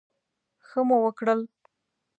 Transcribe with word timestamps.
ښه 0.67 0.81
مو 0.87 0.97
وکړل. 1.05 1.41